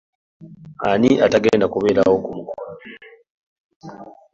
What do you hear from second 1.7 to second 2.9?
kubaawo kumukolo?